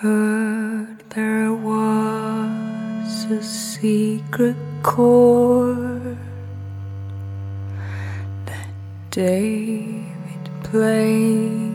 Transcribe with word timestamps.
heard 0.00 0.96
there 1.08 1.52
was 1.52 3.24
a 3.32 3.42
secret 3.42 4.54
chord 4.84 6.16
that 8.46 8.68
David 9.10 10.42
played 10.62 11.74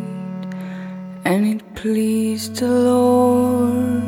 and 1.25 1.45
it 1.45 1.75
pleased 1.75 2.55
the 2.55 2.69
Lord. 2.69 4.03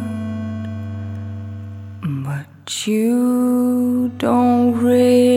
But 2.23 2.87
you 2.87 4.13
don't 4.17 4.77
really 4.81 5.34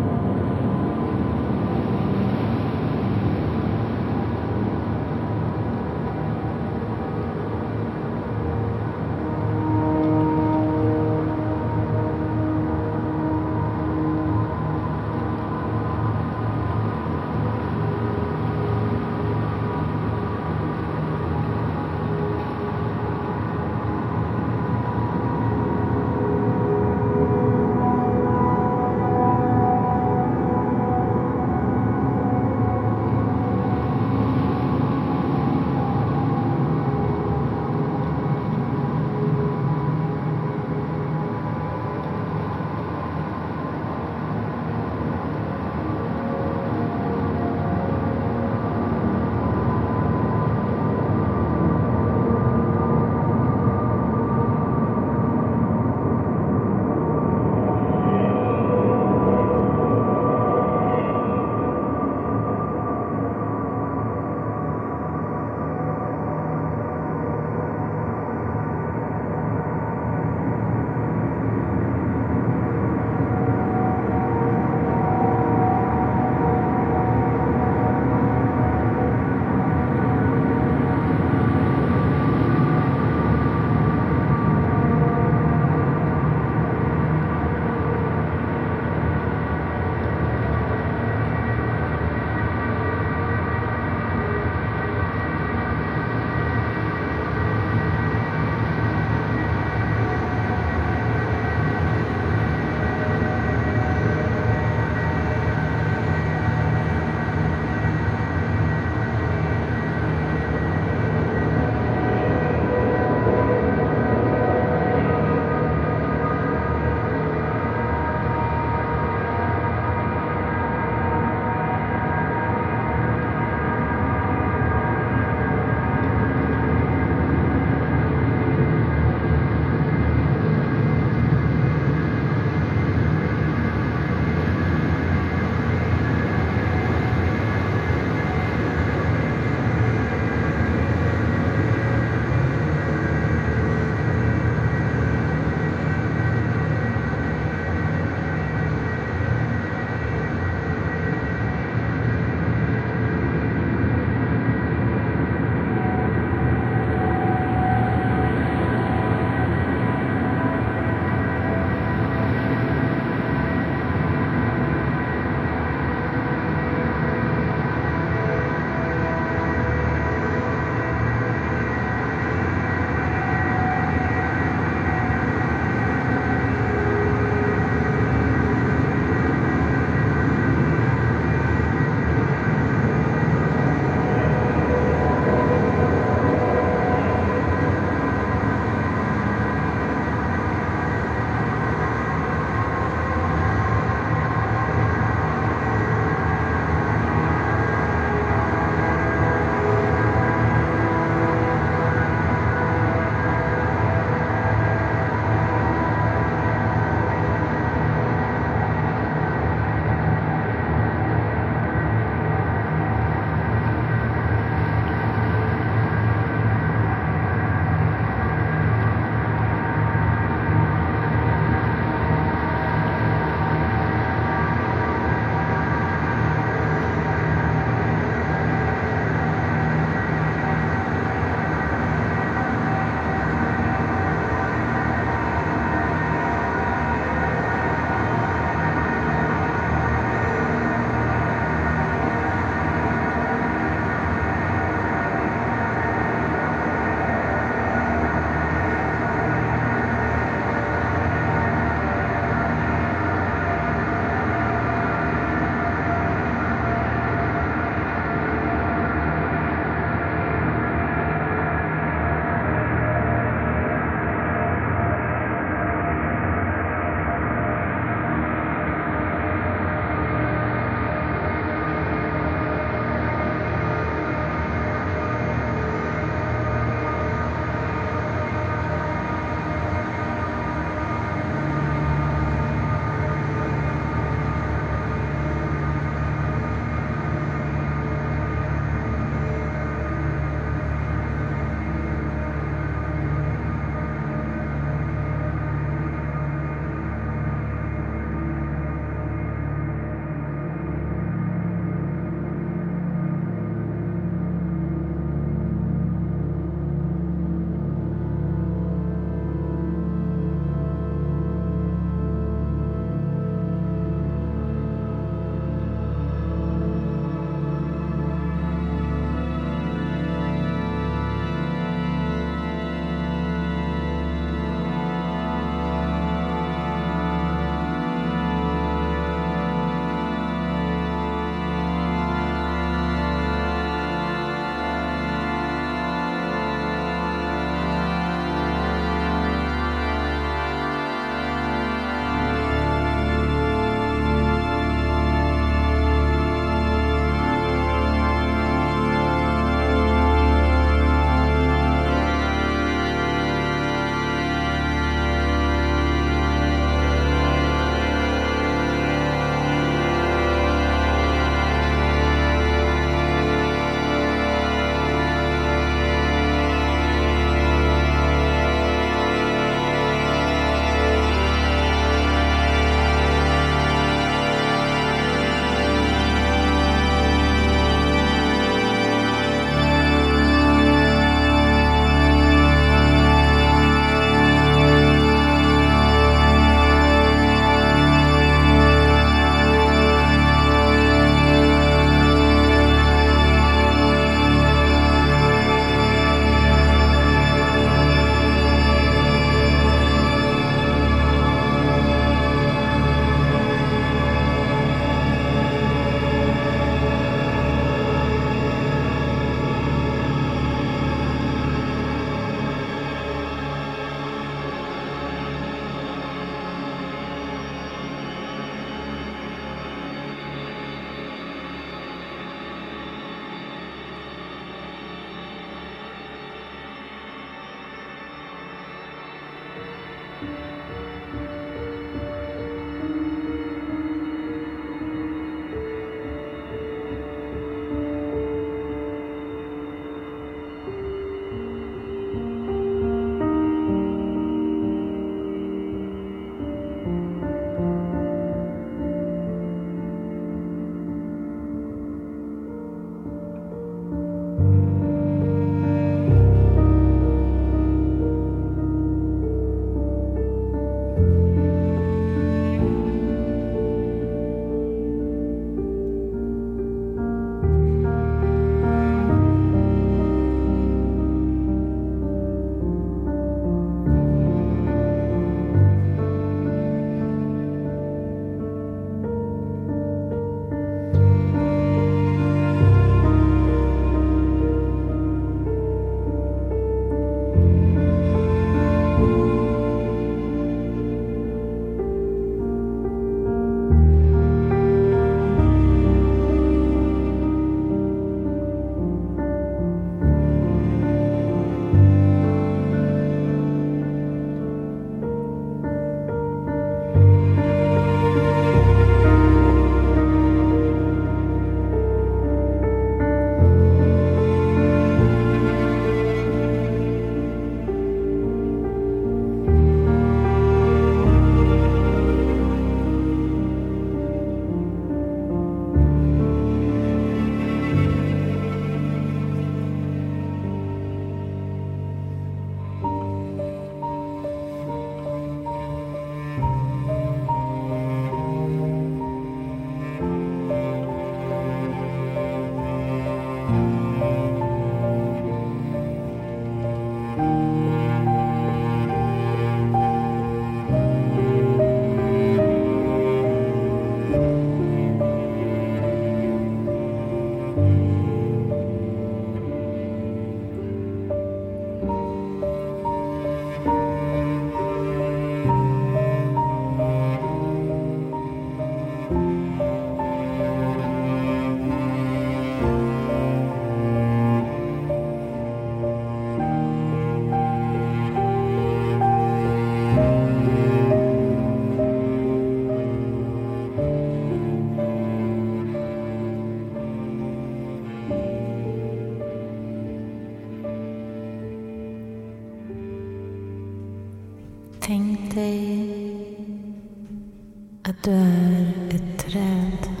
Du 598.03 598.11
är 598.11 598.95
ett 598.95 599.17
träd. 599.17 600.00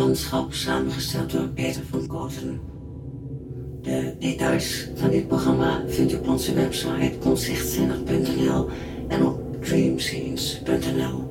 Droomlandschap 0.00 0.52
samengesteld 0.52 1.30
door 1.30 1.48
Peter 1.48 1.82
van 1.90 2.06
Kooten. 2.06 2.60
De 3.82 4.14
details 4.18 4.88
van 4.94 5.10
dit 5.10 5.28
programma 5.28 5.82
vindt 5.86 6.12
u 6.12 6.16
op 6.16 6.28
onze 6.28 6.54
website 6.54 7.18
concertzinnig.nl 7.20 8.68
en 9.08 9.26
op 9.26 9.64
dreamscenes.nl. 9.64 11.29